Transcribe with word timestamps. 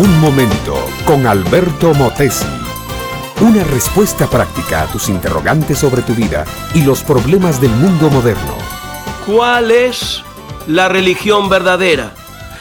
Un 0.00 0.18
momento 0.18 0.88
con 1.04 1.26
Alberto 1.26 1.92
Motesi. 1.92 2.46
Una 3.42 3.62
respuesta 3.64 4.26
práctica 4.30 4.84
a 4.84 4.86
tus 4.86 5.10
interrogantes 5.10 5.76
sobre 5.76 6.00
tu 6.00 6.14
vida 6.14 6.46
y 6.74 6.84
los 6.84 7.02
problemas 7.02 7.60
del 7.60 7.72
mundo 7.72 8.08
moderno. 8.08 8.54
¿Cuál 9.26 9.70
es 9.70 10.22
la 10.68 10.88
religión 10.88 11.50
verdadera? 11.50 12.14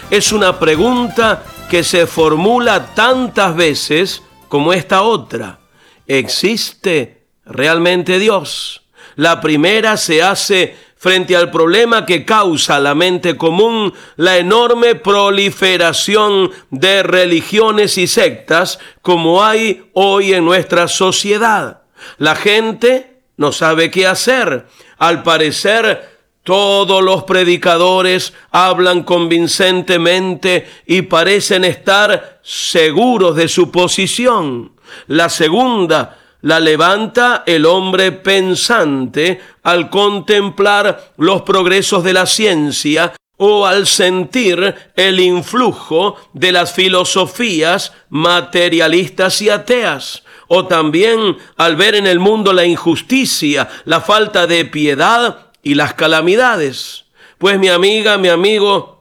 Es 0.09 0.33
una 0.33 0.59
pregunta 0.59 1.41
que 1.69 1.85
se 1.85 2.07
formula 2.07 2.93
tantas 2.93 3.55
veces 3.55 4.21
como 4.49 4.73
esta 4.73 5.03
otra. 5.03 5.59
¿Existe 6.07 7.23
realmente 7.45 8.19
Dios? 8.19 8.81
La 9.15 9.39
primera 9.39 9.95
se 9.95 10.21
hace 10.21 10.75
frente 10.99 11.35
al 11.35 11.49
problema 11.49 12.05
que 12.05 12.25
causa 12.25 12.77
la 12.79 12.93
mente 12.93 13.37
común 13.37 13.93
la 14.17 14.37
enorme 14.37 14.95
proliferación 14.95 16.51
de 16.69 17.03
religiones 17.03 17.97
y 17.97 18.05
sectas 18.05 18.79
como 19.01 19.41
hay 19.41 19.89
hoy 19.93 20.33
en 20.33 20.43
nuestra 20.43 20.89
sociedad. 20.89 21.83
La 22.17 22.35
gente 22.35 23.21
no 23.37 23.53
sabe 23.53 23.89
qué 23.89 24.07
hacer. 24.07 24.67
Al 24.97 25.23
parecer, 25.23 26.19
todos 26.43 27.01
los 27.01 27.23
predicadores 27.23 28.33
hablan 28.51 29.03
convincentemente 29.03 30.67
y 30.85 31.03
parecen 31.03 31.63
estar 31.63 32.41
seguros 32.43 33.37
de 33.37 33.47
su 33.47 33.71
posición. 33.71 34.73
La 35.07 35.29
segunda 35.29 36.18
la 36.41 36.59
levanta 36.59 37.43
el 37.45 37.65
hombre 37.65 38.11
pensante 38.11 39.41
al 39.63 39.89
contemplar 39.89 41.13
los 41.17 41.41
progresos 41.41 42.03
de 42.03 42.13
la 42.13 42.25
ciencia 42.25 43.13
o 43.37 43.65
al 43.65 43.87
sentir 43.87 44.75
el 44.95 45.19
influjo 45.19 46.17
de 46.33 46.51
las 46.51 46.73
filosofías 46.73 47.93
materialistas 48.09 49.41
y 49.41 49.49
ateas, 49.49 50.23
o 50.47 50.67
también 50.67 51.37
al 51.55 51.77
ver 51.77 51.95
en 51.95 52.05
el 52.05 52.19
mundo 52.19 52.51
la 52.51 52.65
injusticia, 52.65 53.69
la 53.85 54.01
falta 54.01 54.45
de 54.45 54.65
piedad 54.65 55.51
y 55.63 55.75
las 55.75 55.93
calamidades. 55.93 57.05
Pues 57.37 57.57
mi 57.59 57.69
amiga, 57.69 58.17
mi 58.17 58.27
amigo, 58.27 58.98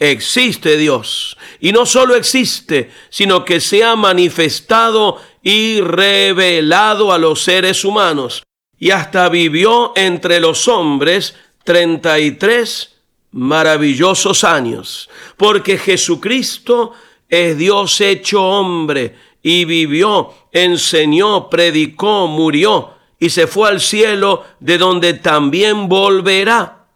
existe 0.00 0.76
Dios. 0.78 1.36
Y 1.60 1.70
no 1.70 1.86
solo 1.86 2.16
existe, 2.16 2.90
sino 3.10 3.44
que 3.44 3.60
se 3.60 3.84
ha 3.84 3.94
manifestado 3.94 5.18
y 5.42 5.80
revelado 5.82 7.12
a 7.12 7.18
los 7.18 7.42
seres 7.42 7.84
humanos. 7.84 8.42
Y 8.78 8.90
hasta 8.90 9.28
vivió 9.28 9.92
entre 9.94 10.40
los 10.40 10.66
hombres 10.66 11.36
33 11.64 12.96
maravillosos 13.32 14.42
años. 14.42 15.10
Porque 15.36 15.76
Jesucristo 15.76 16.92
es 17.28 17.58
Dios 17.58 18.00
hecho 18.00 18.42
hombre 18.42 19.14
y 19.42 19.66
vivió, 19.66 20.32
enseñó, 20.50 21.48
predicó, 21.50 22.26
murió 22.26 22.94
y 23.18 23.28
se 23.28 23.46
fue 23.46 23.68
al 23.68 23.80
cielo 23.80 24.44
de 24.60 24.78
donde 24.78 25.12
también 25.12 25.88
volverá. 25.88 26.86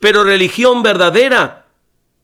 Pero 0.00 0.24
religión 0.24 0.82
verdadera 0.82 1.67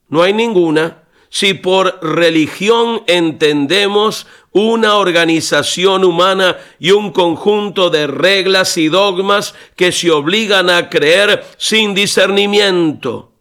no 0.09 0.23
hay 0.23 0.33
ninguna 0.33 1.05
si 1.35 1.53
por 1.55 1.99
religión 2.01 3.03
entendemos 3.09 4.29
una 4.53 4.99
organización 4.99 6.05
humana 6.05 6.57
y 6.79 6.93
un 6.93 7.11
conjunto 7.11 7.91
de 7.91 8.07
reglas 8.07 8.77
y 8.77 8.87
dogmas 8.87 9.53
que 9.75 9.91
se 9.91 10.13
obligan 10.13 10.71
a 10.71 10.89
creer 10.89 11.45
sin 11.57 11.93
discernimiento. 11.93 13.33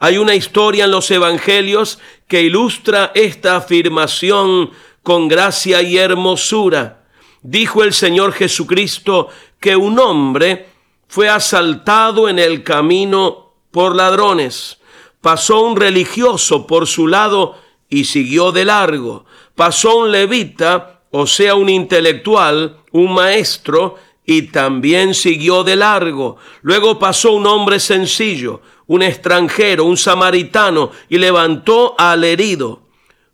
Hay 0.00 0.18
una 0.18 0.34
historia 0.34 0.86
en 0.86 0.90
los 0.90 1.08
evangelios 1.12 2.00
que 2.26 2.42
ilustra 2.42 3.12
esta 3.14 3.54
afirmación 3.54 4.70
con 5.04 5.28
gracia 5.28 5.82
y 5.82 5.98
hermosura. 5.98 7.04
Dijo 7.42 7.84
el 7.84 7.94
Señor 7.94 8.32
Jesucristo 8.32 9.28
que 9.60 9.76
un 9.76 10.00
hombre 10.00 10.66
fue 11.06 11.28
asaltado 11.28 12.28
en 12.28 12.40
el 12.40 12.64
camino 12.64 13.52
por 13.70 13.94
ladrones 13.94 14.78
Pasó 15.26 15.62
un 15.62 15.74
religioso 15.74 16.68
por 16.68 16.86
su 16.86 17.08
lado 17.08 17.56
y 17.88 18.04
siguió 18.04 18.52
de 18.52 18.64
largo. 18.64 19.24
Pasó 19.56 19.96
un 19.96 20.12
levita, 20.12 21.00
o 21.10 21.26
sea, 21.26 21.56
un 21.56 21.68
intelectual, 21.68 22.76
un 22.92 23.12
maestro, 23.12 23.96
y 24.24 24.42
también 24.42 25.14
siguió 25.14 25.64
de 25.64 25.74
largo. 25.74 26.36
Luego 26.62 27.00
pasó 27.00 27.32
un 27.32 27.44
hombre 27.48 27.80
sencillo, 27.80 28.62
un 28.86 29.02
extranjero, 29.02 29.84
un 29.86 29.96
samaritano, 29.96 30.92
y 31.08 31.18
levantó 31.18 31.96
al 31.98 32.22
herido. 32.22 32.82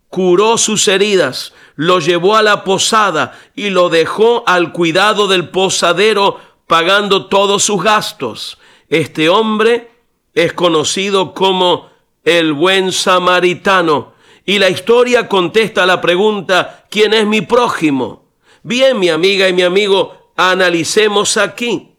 Curó 0.08 0.56
sus 0.56 0.88
heridas, 0.88 1.52
lo 1.76 2.00
llevó 2.00 2.36
a 2.36 2.42
la 2.42 2.64
posada 2.64 3.38
y 3.54 3.68
lo 3.68 3.90
dejó 3.90 4.44
al 4.46 4.72
cuidado 4.72 5.28
del 5.28 5.50
posadero, 5.50 6.40
pagando 6.66 7.26
todos 7.26 7.64
sus 7.64 7.82
gastos. 7.82 8.56
Este 8.88 9.28
hombre 9.28 9.91
es 10.34 10.52
conocido 10.52 11.34
como 11.34 11.90
el 12.24 12.52
buen 12.52 12.92
samaritano. 12.92 14.14
Y 14.44 14.58
la 14.58 14.70
historia 14.70 15.28
contesta 15.28 15.86
la 15.86 16.00
pregunta, 16.00 16.86
¿quién 16.90 17.14
es 17.14 17.26
mi 17.26 17.42
prójimo? 17.42 18.32
Bien, 18.62 18.98
mi 18.98 19.08
amiga 19.08 19.48
y 19.48 19.52
mi 19.52 19.62
amigo, 19.62 20.32
analicemos 20.36 21.36
aquí. 21.36 21.96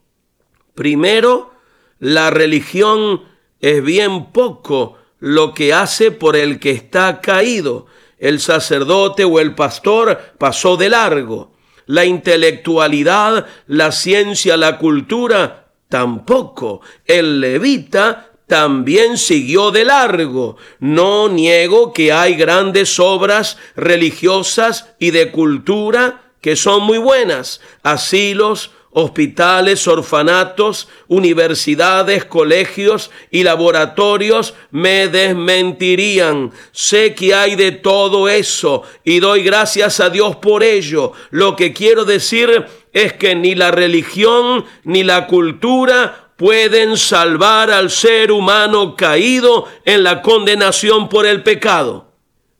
Primero, 0.76 1.54
la 2.00 2.30
religión 2.30 3.24
es 3.60 3.84
bien 3.84 4.32
poco 4.32 4.98
lo 5.20 5.54
que 5.54 5.74
hace 5.74 6.12
por 6.12 6.36
el 6.36 6.60
que 6.60 6.72
está 6.72 7.22
caído. 7.22 7.86
El 8.18 8.40
sacerdote 8.40 9.24
o 9.24 9.40
el 9.40 9.56
pastor 9.56 10.20
pasó 10.38 10.76
de 10.76 10.90
largo. 10.90 11.54
La 11.86 12.06
intelectualidad, 12.06 13.46
la 13.68 13.92
ciencia, 13.92 14.58
la 14.58 14.78
cultura, 14.78 15.62
tampoco. 15.94 16.81
El 17.06 17.40
levita 17.40 18.31
también 18.48 19.16
siguió 19.16 19.70
de 19.70 19.86
largo. 19.86 20.58
No 20.80 21.30
niego 21.30 21.94
que 21.94 22.12
hay 22.12 22.34
grandes 22.34 23.00
obras 23.00 23.58
religiosas 23.76 24.90
y 24.98 25.12
de 25.12 25.30
cultura 25.30 26.31
que 26.42 26.56
son 26.56 26.81
muy 26.81 26.98
buenas. 26.98 27.62
Asilos, 27.84 28.72
hospitales, 28.90 29.88
orfanatos, 29.88 30.88
universidades, 31.09 32.25
colegios 32.25 33.12
y 33.30 33.44
laboratorios 33.44 34.56
me 34.72 35.10
desmentirían. 35.10 36.52
Sé 36.72 37.14
que 37.14 37.36
hay 37.36 37.56
de 37.56 37.72
todo 37.72 38.30
eso 38.30 38.81
y 39.04 39.20
doy 39.20 39.44
gracias 39.44 40.00
a 40.00 40.10
Dios 40.10 40.38
por 40.38 40.64
ello. 40.64 41.14
Lo 41.30 41.56
que 41.56 41.72
quiero 41.72 42.04
decir 42.04 42.66
es 42.94 43.14
que 43.14 43.36
ni 43.36 43.56
la 43.56 43.72
religión 43.72 44.66
ni 44.84 45.04
la 45.04 45.28
cultura 45.28 46.31
pueden 46.38 46.98
salvar 46.98 47.72
al 47.72 47.90
ser 47.90 48.31
humano 48.31 48.96
caído 48.96 49.68
en 49.86 50.04
la 50.04 50.22
condenación 50.22 51.09
por 51.09 51.26
el 51.26 51.44
pecado. 51.44 52.14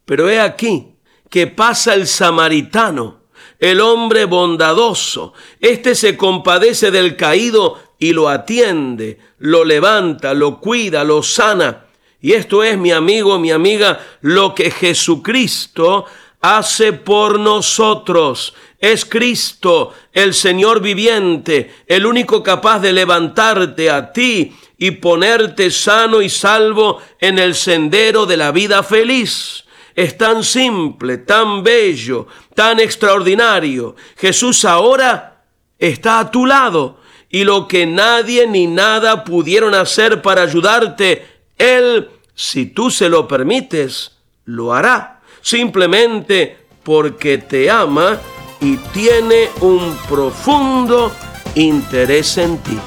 Pero 0.06 0.30
he 0.30 0.40
aquí 0.40 0.96
que 1.30 1.48
pasa 1.48 1.94
el 1.94 2.08
samaritano, 2.08 3.22
el 3.60 3.80
hombre 3.80 4.26
bondadoso. 4.26 5.34
Este 5.60 5.96
se 5.96 6.18
compadece 6.18 6.92
del 6.92 7.16
caído 7.16 7.80
y 7.98 8.14
lo 8.14 8.30
atiende, 8.30 9.20
lo 9.38 9.64
levanta, 9.64 10.34
lo 10.34 10.60
cuida, 10.60 11.04
lo 11.04 11.24
sana. 11.24 11.86
Y 12.22 12.34
esto 12.34 12.64
es, 12.64 12.78
mi 12.78 12.92
amigo, 12.92 13.40
mi 13.40 13.52
amiga, 13.52 14.00
lo 14.22 14.54
que 14.54 14.72
Jesucristo 14.72 16.06
hace 16.42 16.94
por 16.94 17.40
nosotros. 17.40 18.54
Es 18.84 19.06
Cristo, 19.06 19.94
el 20.12 20.34
Señor 20.34 20.82
viviente, 20.82 21.74
el 21.88 22.06
único 22.06 22.44
capaz 22.44 22.80
de 22.80 22.92
levantarte 22.92 23.90
a 23.90 24.12
ti 24.12 24.54
y 24.78 24.92
ponerte 24.92 25.72
sano 25.72 26.22
y 26.22 26.30
salvo 26.30 27.02
en 27.18 27.40
el 27.40 27.56
sendero 27.56 28.26
de 28.26 28.36
la 28.36 28.52
vida 28.52 28.84
feliz. 28.84 29.64
Es 29.96 30.18
tan 30.18 30.44
simple, 30.44 31.20
tan 31.20 31.64
bello, 31.64 32.28
tan 32.54 32.82
extraordinario. 32.82 33.96
Jesús 34.18 34.66
ahora 34.66 35.46
está 35.80 36.20
a 36.20 36.30
tu 36.30 36.46
lado 36.46 37.00
y 37.30 37.46
lo 37.46 37.70
que 37.70 37.86
nadie 37.86 38.48
ni 38.48 38.68
nada 38.68 39.24
pudieron 39.24 39.76
hacer 39.76 40.22
para 40.22 40.42
ayudarte, 40.42 41.26
Él, 41.58 42.10
si 42.36 42.66
tú 42.66 42.92
se 42.92 43.08
lo 43.08 43.30
permites, 43.30 44.18
lo 44.44 44.74
hará 44.74 45.22
simplemente 45.42 46.58
porque 46.84 47.38
te 47.38 47.72
ama 47.72 48.20
y 48.64 48.78
tiene 48.94 49.50
un 49.60 49.96
profundo 50.08 51.12
interés 51.56 52.38
en 52.38 52.58
ti. 52.60 52.80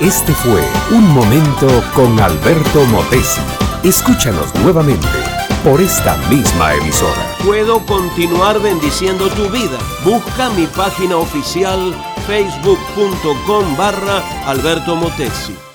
Este 0.00 0.32
fue 0.34 0.60
Un 0.90 1.08
Momento 1.14 1.68
con 1.94 2.18
Alberto 2.20 2.84
Motesi. 2.86 3.40
Escúchanos 3.84 4.54
nuevamente 4.56 5.06
por 5.64 5.80
esta 5.80 6.16
misma 6.28 6.74
emisora. 6.74 7.36
Puedo 7.44 7.84
continuar 7.86 8.60
bendiciendo 8.60 9.28
tu 9.30 9.48
vida. 9.48 9.78
Busca 10.04 10.50
mi 10.50 10.66
página 10.66 11.16
oficial 11.16 11.94
facebook.com 12.26 13.76
barra 13.76 14.22
Alberto 14.46 14.96
Motesi. 14.96 15.65